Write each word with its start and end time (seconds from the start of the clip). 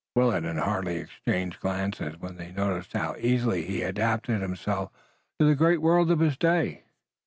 Willet 0.15 0.45
and 0.45 0.57
Hardy 0.57 0.95
exchanged 0.95 1.59
glances 1.59 2.17
when 2.19 2.35
they 2.35 2.51
noticed 2.51 2.93
how 2.93 3.15
easily 3.19 3.63
he 3.65 3.83
adapted 3.83 4.41
himself 4.41 4.89
to 5.37 5.45
the 5.45 5.53
great 5.53 5.79
world 5.79 6.09
of 6.09 6.21
his 6.21 6.37
day. 6.37 6.85